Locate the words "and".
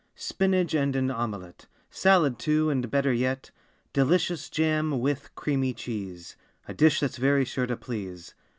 0.73-0.95, 2.71-2.89